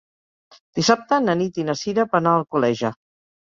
[0.79, 2.95] Dissabte na Nit i na Cira van a Alcoleja.